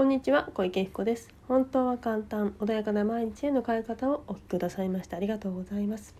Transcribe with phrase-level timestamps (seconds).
[0.00, 1.28] こんにちは小池彦です。
[1.46, 6.14] 本当は簡単穏やかな毎日への変え方をお聞きくださいましてありがとうございます。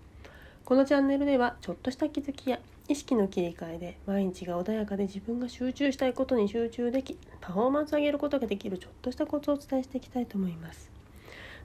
[0.66, 10.90] このチャンネルではちょっとした気づきや意識の切り替えで毎日が穏やかで自分が集中したいことに集中できパフォーマンスを上げることができるちょっとしたコツをお伝えしていきたいと思います。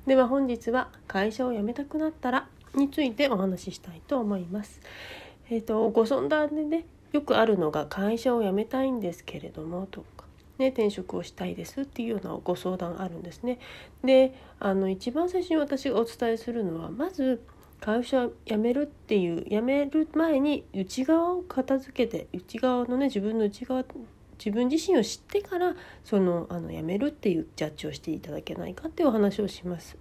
[0.07, 4.79] では本日は会社を辞めたくなったらについてお話ししたいと思います。
[5.49, 10.05] えっ、ー、とご相談でねよくあるのが会社を辞めたいんですけれどもと
[10.57, 13.59] ね、転職をしたいですっていうようなご相談あるんですね。
[14.03, 17.41] であの一番最初に私がお伝えするのはまず
[17.81, 23.83] 会社辞めるっていう辞める前に内側を片付けて内側のね自分の内側
[24.37, 29.97] 自分自身を知ってからそのあの辞めるっていうジャッジをしていただけないかっていうお話をします。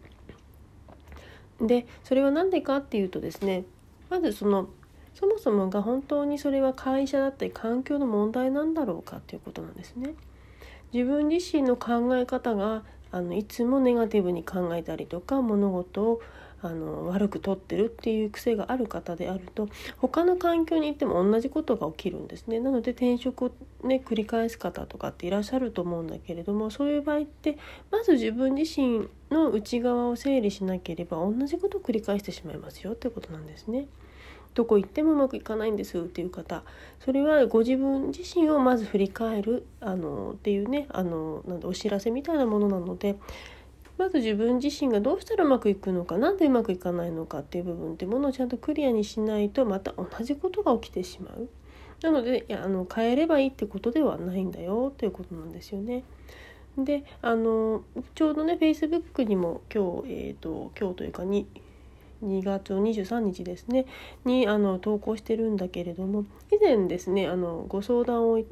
[1.61, 3.65] でそれは何でかっていうとですね
[4.11, 4.69] まずその
[5.15, 10.15] そもそもが本当にそれは会社だったり環境の問題なんだろうかっていうことなんですね。
[10.95, 16.23] 自分自身の考え方があのいつもネガティブに考えたりとか物事を
[16.62, 23.50] あの悪くとってるっていう癖がある方であると他の環境に行っても同じことが起きるんですねなので転職を
[23.83, 27.59] ね繰り返す方とかっていらっしゃると思うんだけれどもそういう場合って
[27.91, 33.87] まず自分自身の内側を整理しなければ同じことを繰り返してしまいますよってことなんですね。
[34.55, 36.62] どこ行ってもうまくいかないんですっていう方
[37.00, 43.16] それはご自分自身をまず振り返るあのっていうねあのなんお知らせみたいなものなので
[43.98, 51.48] まず自分自身がどうしたらうまくいくのか何でうまくいかないのかっていう部分ってものをちゃんとクリアにしないとまた同じことが起きてしまう。
[52.02, 56.02] なのでいやあの変えればいいってことではないんだよということなんですよね。
[56.77, 61.47] であのちょうどね Facebook にも今日、えーと、今日というかに
[62.25, 63.86] 2月23日ですね。
[64.25, 68.42] にあの投稿してるんだけれども以前ですねあのご相談を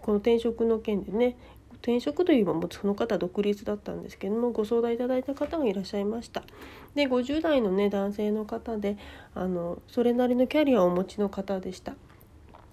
[0.00, 1.36] この転職の件でね
[1.82, 6.44] 転職というよりもその方独立だったんですけどもご相談いただいた方がいらっしゃいました。
[6.94, 8.96] で50代のね男性の方で
[9.34, 11.94] あのそれなりのキャリアをお持ちの方でした。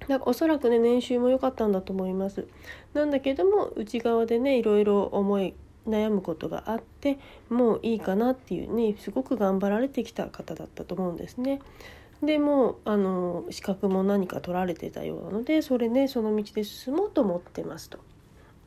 [0.07, 2.47] だからおそらくね年収も良かったんだと思います。
[2.93, 5.55] なんだけども内側でねいろいろ思い
[5.87, 7.19] 悩むことがあって
[7.49, 11.61] もういいかなっていうねすごく頑張られてきた方だったと思うんですね。
[12.23, 17.99] でもあの資格も何か取られてたようなのでそれねその道で進もうと思ってますと。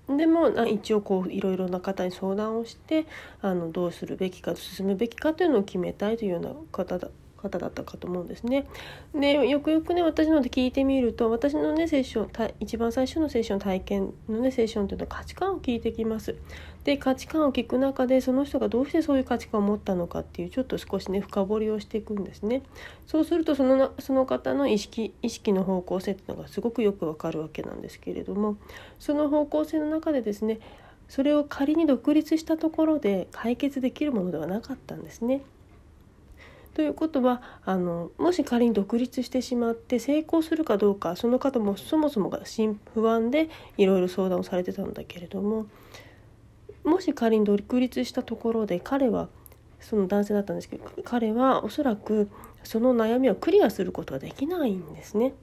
[0.09, 3.07] でも一応こういろいろな方に相談をして
[3.41, 7.09] あのどうするべきか進むべきかというのを決めたいというような方だ
[7.43, 8.67] 方だったかと思うんですね。
[9.15, 16.37] でよくよくね私ので聞いてみると私のねセッション一番最初のセッション体験のねセッションというのは価値観を聞いてきます。
[16.85, 22.63] で価値観を聞く中でその人がどうしてそういう価値観を持ったのかっていうちょっと少しね深掘りをしていくんですね。
[23.07, 28.57] そうするとそのその方の意識意識の方向性っていうのがすごくよくわかるわけなんですけれども
[28.99, 30.61] その方向性の中でですね
[31.09, 35.43] それを仮に独立したところで解決できるものではなかったんですね。
[36.75, 42.41] ということはあのもし仮に独立してしまって成功するかどうかその方もそもそもが
[42.95, 45.67] 不安でいろいろ相談をされてたんだけれども
[46.85, 49.29] もし仮に独立したところで彼は
[49.81, 52.31] その男性だったんですけど彼はおそらく
[52.65, 55.35] その悩みをクリアすることができないんですね。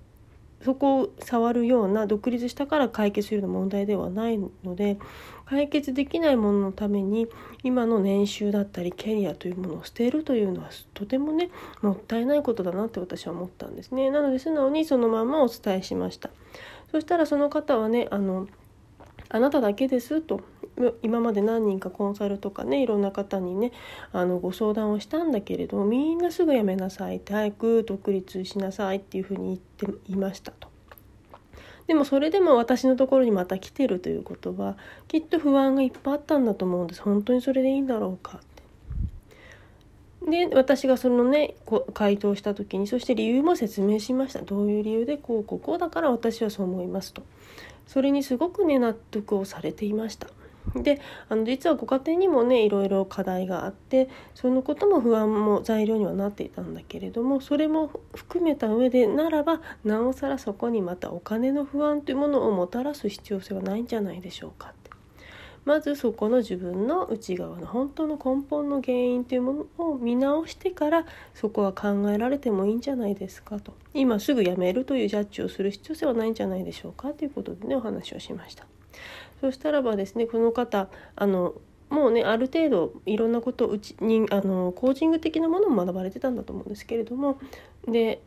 [0.63, 4.97] そこを触るような独立したから解決するような問題ではないので
[5.45, 7.27] 解決できないもののために
[7.63, 11.49] 今の年収だったりキャリアというものを捨てるというのはとてもね
[11.81, 14.11] もったいないことだなって私は思ったんですね。
[14.11, 16.29] なので素直にそのままお伝えしました。
[16.91, 18.47] そしたらその方はねあの
[19.29, 20.41] あなただけですと。
[21.01, 23.71] 今まで何人かコンサルとかねいろんな方にね
[24.13, 27.17] あのご相談をしたんだけれどもみんなすぐ辞めなさい。
[27.17, 30.69] って早く独立しなさいっていうふうに言っていましたと。
[31.87, 37.01] でもそれでも私のところにまた来てるということはきっと不安がいっぱいあったんだと思うんです。
[37.01, 38.41] 本当にそれでいいんだろうかっ
[40.21, 40.47] て。
[40.47, 41.55] で私がそのね
[41.93, 44.41] 回答した時にそして理由も説明しました。
[44.43, 47.23] どういう理由でこうこうこうだから私はそう思いますと。
[47.87, 50.27] それにすごくね納得をされていました。
[50.75, 64.89] であの実はご家庭にもねいろいろ課題があってそのことも不安も材料にはなっていたんだけれどもそれも含めた上でならばなおさらそこにまたお金の不安というものをもたらす必要性はないんじゃないでしょうかって。
[65.65, 71.05] まずそこの自分の内側の本当の根本の原因というものを見直してから
[71.35, 73.73] そこは考えられてもいいんじゃないですかと。
[73.93, 78.65] 今すぐやめるというジャッジをする必要性はないんじゃないでしょうかということでねお話をしました。
[79.41, 81.53] そしたらばですねこの方あの
[81.89, 87.39] もうねある程度いろんなことうちにあのコーチング的なものも学ばれてたんだと思うんですけれども
[87.87, 88.21] で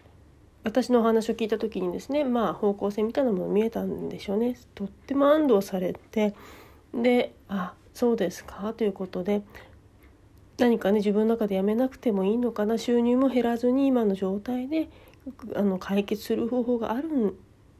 [0.64, 6.34] 私のお話を聞いた時にですねまあ方向性みたいなもの見えたんでしょうねとっても安堵されて
[6.94, 9.42] であそうですかということで
[10.58, 14.88] 何かね自分の中でやめなくてもいいのかな収入も減らずに今の状態で
[15.54, 17.34] あの解決する方法があるん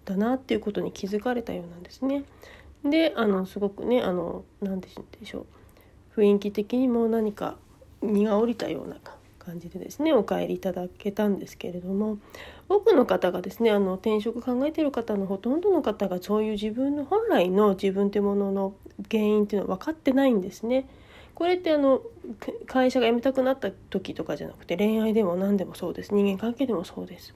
[0.05, 2.25] だなっていうことに気づかれたようなんですね。
[2.85, 4.89] であのすごくねあの何で
[5.25, 5.47] しょ
[6.17, 7.57] う雰囲気的にも何か
[8.03, 8.97] 荷が下りたような
[9.39, 12.19] 感じでですねお帰りいただけたんですけれども
[12.69, 18.75] 多くの方がですねあの転職考えてる方のほとんどの方がそういう自分の本来の自分ってものの
[19.11, 20.89] 原因っていうのは分かってないんですね。
[21.35, 22.03] これってあの
[22.67, 27.35] 会社が辞めたくなった時とかじゃなくて恋愛でも何でもそうです人間関係でもそうです。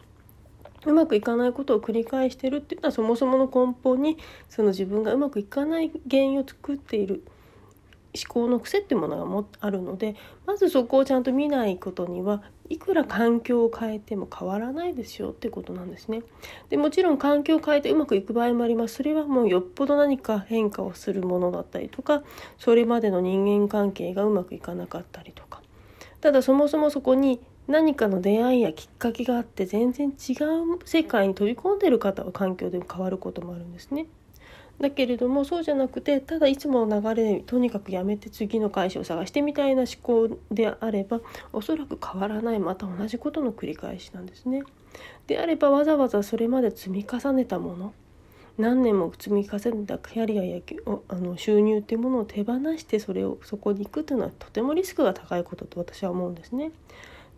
[0.87, 4.19] うまくいかないことを繰り返してるっていうのはそもそもの根本に
[4.49, 7.25] その自分がうまくいかない原因を作っている
[8.17, 10.17] 思考の癖っていうものがもあるので
[10.47, 16.23] まずそこをちゃんと見ないことにはいくら環境を変えても変わらないですよってことなんですね。
[16.69, 18.97] でもちろん環境を変えてうまくいく場合もあります。
[18.97, 22.23] それはもうよっぽど何か変化をするものだったりとか
[22.59, 25.63] それまでの人間関係がうまくいかなかったりとか
[26.21, 34.07] ただそもそもそこに何かの出会いやきっかけがあって全然違う世界に飛び込んでる方は環境で変わることもあるんですね。
[34.81, 41.21] だけれどもそうじゃなくてただいつもの流れでとにかくやめて次の会社を探してみたいな思考であれば
[41.53, 44.63] おそらく変わらないまた同じことの繰り返しなんですね。
[45.27, 47.95] であればわざわざそれまで積み重ねたもの
[48.59, 50.61] 何年も積み重ねたキャリアや
[51.09, 56.71] あの収入っていうものを手放してそれをそこに行くというのはとてもリスクが高いことと私は思うんですね。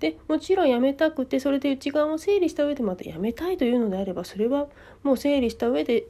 [0.00, 4.69] でもちろん辞めたくてそれで内側を整理した上でまた辞めたいというのであればそれは
[5.03, 6.06] もう整理した上で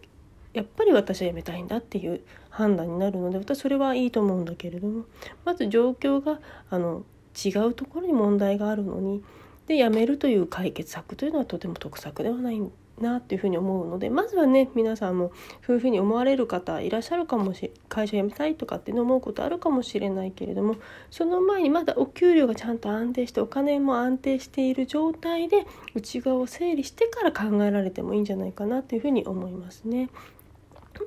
[0.53, 2.21] やっぱり私は辞めたいんだっていう
[2.51, 5.05] 判断になるので私それはいいと思うんだけれども
[5.45, 6.41] まず状況が
[6.71, 7.05] あの
[7.45, 9.23] 違うところに問題があるのに
[9.67, 12.61] で辞めるという解決策というのはとても得策ではない
[13.01, 15.33] なっていうふうに思うのでまずはね皆さんも
[15.67, 20.77] そういうふうに思われる方いらっしゃるかもし会社辞めたいとかって思うことあるかもしれないけれども
[21.11, 30.09] その前にまだお給料がちゃんと安定してお金も安定している状態で内側を整理してから考えられてもいいんじゃないかなというふうに思いますね。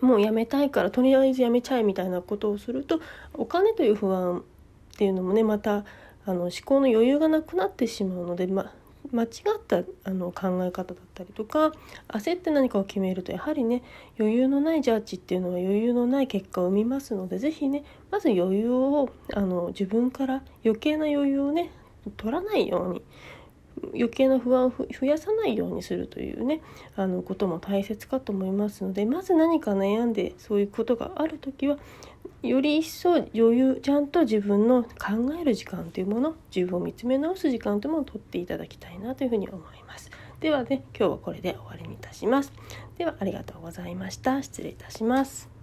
[0.02, 3.02] もう辞めたいからとりあえず辞めちゃえみたいなことをすると
[3.34, 5.84] お金という不安っていうのもねまた
[6.26, 8.72] あの思考の余裕がなくなってしまうので、ま、
[9.12, 9.30] 間違っ
[9.66, 11.72] たあの考え方だったりとか
[12.08, 13.84] 焦って何かを決めるとやはりね
[14.20, 21.72] 余裕のないジャッジっていうのは余裕のない結果を生みますので是非ねまず余裕をあの自分から余計な余裕をね
[22.18, 23.04] 取らないように
[23.94, 26.62] 余計な不安を増やさないようにするというね
[26.96, 31.78] あのことも大切かと思いますのでまず何か悩んでそういうことがある時は
[32.42, 34.90] より一層余裕ちゃんと自分の考
[35.40, 40.10] える時間というもの自分を見つめ直す時間というものをとっていただきたいなというふうに思います。
[40.40, 42.52] ではね今日はこれで終わりにいたします。
[42.98, 44.42] ではありがとうございました。
[44.42, 45.61] 失礼いたします。